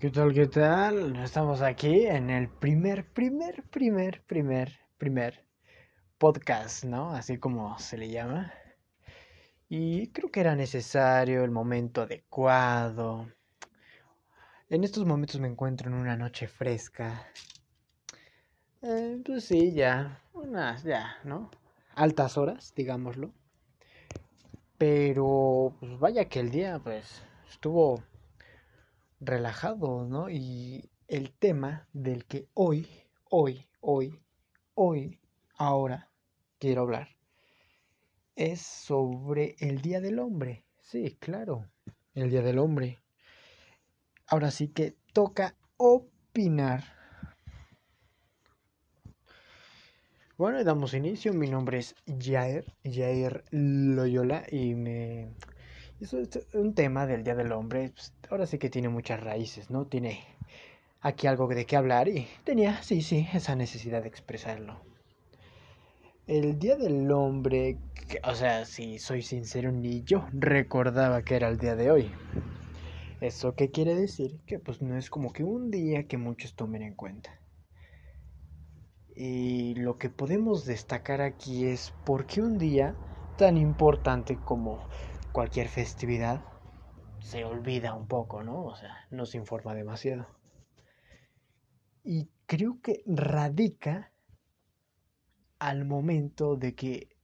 [0.00, 1.16] ¿Qué tal, qué tal?
[1.16, 5.44] Estamos aquí en el primer, primer, primer, primer, primer
[6.18, 7.10] podcast, ¿no?
[7.10, 8.52] Así como se le llama.
[9.68, 13.26] Y creo que era necesario el momento adecuado.
[14.68, 17.26] En estos momentos me encuentro en una noche fresca.
[18.82, 21.50] Eh, pues sí, ya, unas, ya, ¿no?
[21.96, 23.32] Altas horas, digámoslo.
[24.78, 27.20] Pero, pues vaya que el día, pues,
[27.50, 28.00] estuvo
[29.20, 30.30] relajado, ¿no?
[30.30, 32.86] Y el tema del que hoy,
[33.30, 34.20] hoy, hoy,
[34.74, 35.20] hoy,
[35.56, 36.10] ahora
[36.58, 37.18] quiero hablar
[38.38, 40.64] es sobre el Día del Hombre.
[40.80, 41.68] Sí, claro,
[42.14, 43.00] el Día del Hombre.
[44.28, 46.84] Ahora sí que toca opinar.
[50.36, 51.34] Bueno, damos inicio.
[51.34, 55.34] Mi nombre es Jair, Jair Loyola, y me
[56.00, 56.14] es
[56.54, 57.90] un tema del Día del Hombre.
[57.90, 59.86] Pues, ahora sí que tiene muchas raíces, ¿no?
[59.86, 60.20] Tiene
[61.00, 64.80] aquí algo de qué hablar y tenía, sí, sí, esa necesidad de expresarlo.
[66.26, 67.78] El Día del Hombre,
[68.22, 72.10] o sea, si soy sincero, ni yo recordaba que era el día de hoy.
[73.20, 74.38] ¿Eso qué quiere decir?
[74.46, 77.40] Que pues no es como que un día que muchos tomen en cuenta.
[79.16, 82.94] Y lo que podemos destacar aquí es por qué un día
[83.36, 84.86] tan importante como
[85.32, 86.42] cualquier festividad
[87.20, 88.64] se olvida un poco, ¿no?
[88.64, 90.26] O sea, no se informa demasiado.
[92.04, 94.12] Y creo que radica
[95.58, 97.16] al momento de que,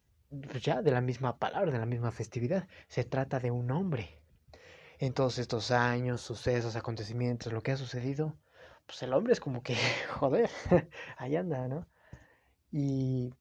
[0.50, 4.20] pues ya de la misma palabra, de la misma festividad, se trata de un hombre.
[4.98, 8.36] En todos estos años, sucesos, acontecimientos, lo que ha sucedido,
[8.86, 9.76] pues el hombre es como que,
[10.18, 10.50] joder,
[11.16, 11.86] ahí anda, ¿no?
[12.70, 13.32] Y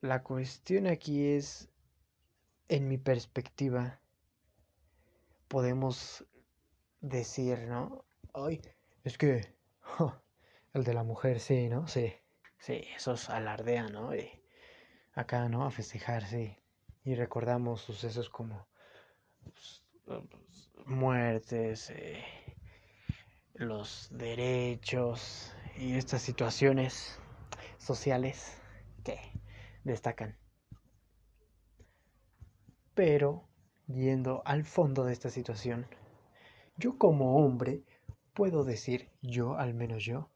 [0.00, 1.71] la cuestión aquí es
[2.72, 4.00] en mi perspectiva,
[5.48, 6.24] podemos
[7.02, 8.06] decir, ¿no?
[8.32, 8.62] Ay,
[9.04, 9.54] es que
[10.72, 11.86] el de la mujer, sí, ¿no?
[11.86, 12.14] Sí,
[12.58, 14.16] sí, esos alardean, ¿no?
[14.16, 14.42] Y
[15.12, 15.66] acá, ¿no?
[15.66, 16.56] A festejar, sí.
[17.04, 18.66] Y recordamos sucesos como
[19.44, 19.82] pues,
[20.86, 22.24] muertes, eh,
[23.52, 27.20] los derechos y estas situaciones
[27.76, 28.56] sociales
[29.04, 29.20] que
[29.84, 30.38] destacan.
[32.94, 33.48] Pero,
[33.86, 35.86] yendo al fondo de esta situación,
[36.76, 37.82] yo como hombre
[38.34, 40.30] puedo decir, yo, al menos yo,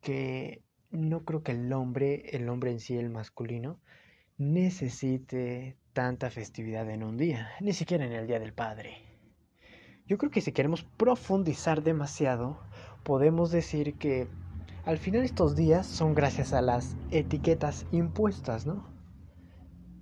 [0.00, 3.80] que no creo que el hombre, el hombre en sí, el masculino,
[4.38, 9.02] necesite tanta festividad en un día, ni siquiera en el Día del Padre.
[10.06, 12.60] Yo creo que si queremos profundizar demasiado,
[13.02, 14.28] podemos decir que
[14.84, 18.95] al final estos días son gracias a las etiquetas impuestas, ¿no?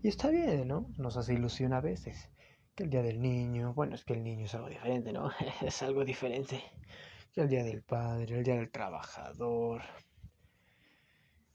[0.04, 0.86] Y está bien, ¿no?
[0.98, 2.28] Nos hace ilusión a veces.
[2.74, 5.30] Que el día del niño, bueno, es que el niño es algo diferente, ¿no?
[5.62, 6.62] es algo diferente.
[7.32, 9.80] Que el día del padre, el día del trabajador.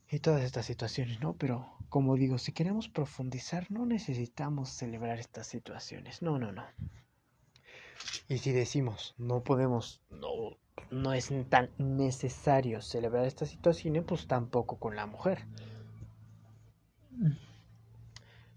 [0.10, 1.36] Y todas estas situaciones, ¿no?
[1.36, 6.24] Pero, como digo, si queremos profundizar, no necesitamos celebrar estas situaciones.
[6.24, 6.66] No, no, no.
[8.30, 10.58] Y si decimos, no podemos, no,
[10.90, 15.46] no es tan necesario celebrar estas situaciones, pues tampoco con la mujer.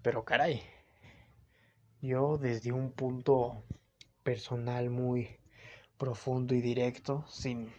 [0.02, 0.62] Pero caray,
[2.00, 3.62] yo desde un punto
[4.24, 5.38] personal muy
[5.96, 7.72] profundo y directo, sin,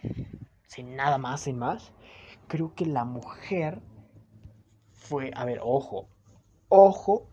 [0.66, 1.92] sin nada más, sin más,
[2.48, 3.82] creo que la mujer
[4.92, 6.08] fue, a ver, ojo,
[6.70, 7.28] ojo,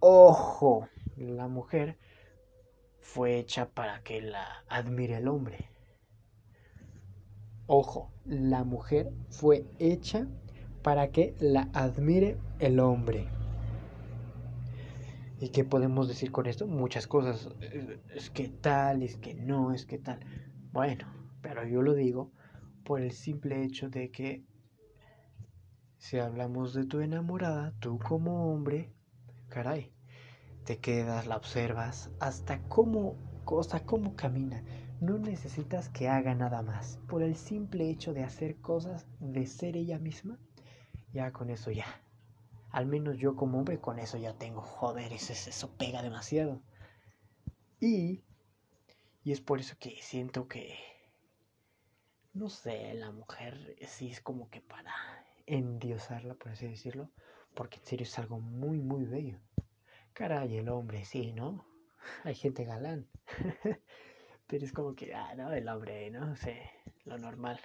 [0.00, 1.96] ojo, la mujer
[3.00, 5.70] fue hecha para que la admire el hombre.
[7.66, 10.26] Ojo, la mujer fue hecha
[10.82, 13.26] para que la admire el hombre.
[15.38, 16.66] ¿Y qué podemos decir con esto?
[16.66, 17.48] Muchas cosas.
[18.14, 20.20] Es que tal, es que no, es que tal.
[20.72, 21.06] Bueno,
[21.42, 22.32] pero yo lo digo
[22.84, 24.44] por el simple hecho de que
[25.98, 28.92] si hablamos de tu enamorada, tú como hombre,
[29.48, 29.92] caray,
[30.64, 33.16] te quedas, la observas, hasta cómo,
[33.58, 34.62] hasta cómo camina.
[35.00, 37.00] No necesitas que haga nada más.
[37.08, 40.38] Por el simple hecho de hacer cosas, de ser ella misma,
[41.12, 42.03] ya con eso ya
[42.74, 46.60] al menos yo como hombre con eso ya tengo, joder, eso, eso pega demasiado.
[47.78, 48.24] Y,
[49.22, 50.76] y es por eso que siento que,
[52.32, 54.92] no sé, la mujer sí es como que para
[55.46, 57.10] endiosarla, por así decirlo,
[57.54, 59.38] porque en serio es algo muy, muy bello.
[60.12, 61.64] Caray, el hombre, sí, ¿no?
[62.24, 63.06] Hay gente galán.
[64.48, 66.72] Pero es como que, ah, no, el hombre, no sé,
[67.04, 67.60] lo normal.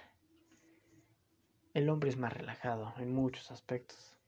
[1.74, 4.19] El hombre es más relajado en muchos aspectos.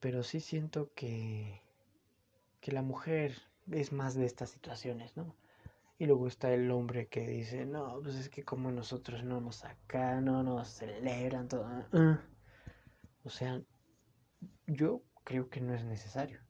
[0.00, 1.62] Pero sí siento que,
[2.60, 3.36] que la mujer
[3.70, 5.36] es más de estas situaciones, ¿no?
[5.98, 9.64] Y luego está el hombre que dice, no, pues es que como nosotros no nos
[9.64, 11.66] acá, no nos celebran, todo.
[11.66, 12.20] Ah, ah".
[13.22, 13.60] O sea,
[14.66, 16.40] yo creo que no es necesario.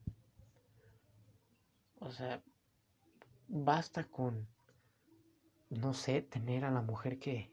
[1.99, 2.41] O sea,
[3.49, 4.47] basta con,
[5.69, 7.51] no sé, tener a la mujer que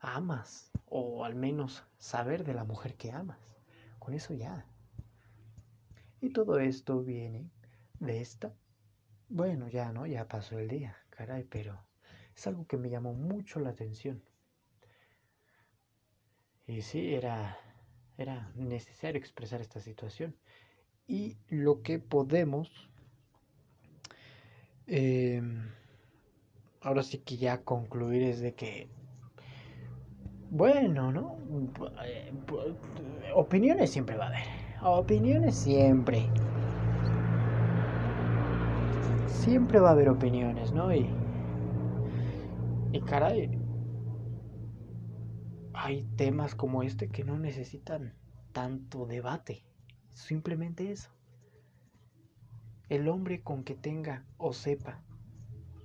[0.00, 3.38] amas, o al menos saber de la mujer que amas.
[4.00, 4.66] Con eso ya.
[6.20, 7.50] Y todo esto viene
[7.98, 8.54] de esta.
[9.28, 11.78] Bueno, ya no, ya pasó el día, caray, pero
[12.36, 14.22] es algo que me llamó mucho la atención.
[16.66, 17.58] Y sí, era,
[18.18, 20.36] era necesario expresar esta situación.
[21.06, 22.90] Y lo que podemos,
[24.86, 25.70] em,
[26.80, 28.88] ahora sí que ya concluir es de que,
[30.50, 31.38] bueno, ¿no?
[32.04, 32.32] Eh,
[33.34, 34.69] opiniones siempre va a haber.
[34.82, 36.30] Opiniones siempre
[39.40, 40.94] siempre va a haber opiniones, ¿no?
[40.94, 41.08] Y,
[42.92, 43.50] y caray,
[45.72, 48.14] hay temas como este que no necesitan
[48.52, 49.64] tanto debate,
[50.12, 51.10] simplemente eso.
[52.88, 55.02] El hombre con que tenga o sepa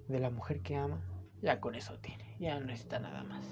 [0.10, 1.02] de la mujer que ama,
[1.42, 3.48] ya con eso tiene, ya no necesita nada más.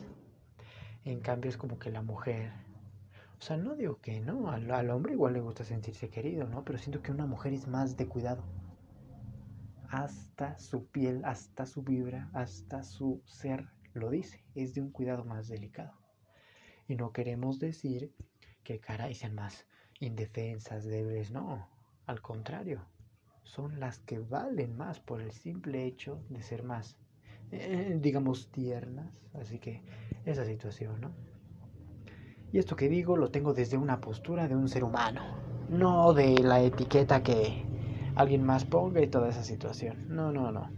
[1.06, 2.52] En cambio es como que la mujer,
[3.44, 6.64] o sea, no digo que no, al, al hombre igual le gusta sentirse querido, ¿no?
[6.64, 8.42] Pero siento que una mujer es más de cuidado
[9.90, 14.46] hasta su piel, hasta su vibra, hasta su ser lo dice.
[14.56, 15.92] Es de un cuidado más delicado.
[16.88, 18.14] Y no queremos decir
[18.64, 19.68] que caray sean más
[20.00, 21.68] indefensas, débiles, no.
[22.06, 22.86] Al contrario,
[23.44, 26.96] son las que valen más por el simple hecho de ser más,
[27.52, 29.14] eh, digamos, tiernas.
[29.34, 29.84] Así que
[30.24, 31.33] esa situación, ¿no?
[32.54, 35.24] Y esto que digo lo tengo desde una postura de un ser humano,
[35.70, 37.66] no de la etiqueta que
[38.16, 40.06] alguien más ponga y toda esa situación.
[40.08, 40.70] No, no, no.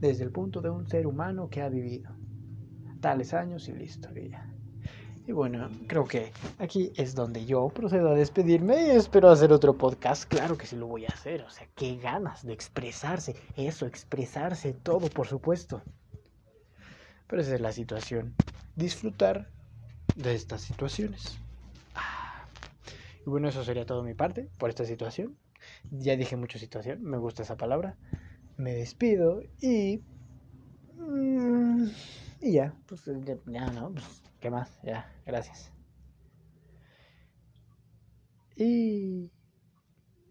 [0.00, 2.10] Desde el punto de un ser humano que ha vivido
[3.00, 4.52] tales años y listo, y ya.
[5.28, 9.74] Y bueno, creo que aquí es donde yo procedo a despedirme y espero hacer otro
[9.74, 10.24] podcast.
[10.24, 11.42] Claro que sí lo voy a hacer.
[11.42, 13.36] O sea, qué ganas de expresarse.
[13.56, 15.82] Eso, expresarse todo, por supuesto.
[17.28, 18.34] Pero esa es la situación.
[18.74, 19.50] Disfrutar
[20.16, 21.38] de estas situaciones.
[21.94, 22.48] Ah.
[23.24, 25.36] Y bueno, eso sería todo mi parte por esta situación.
[25.90, 27.96] Ya dije mucho situación, me gusta esa palabra.
[28.56, 30.02] Me despido y.
[30.94, 31.88] Mm,
[32.40, 33.04] y ya, pues
[33.46, 34.70] ya, no, pues, ¿qué más?
[34.82, 35.70] Ya, gracias.
[38.56, 39.30] Y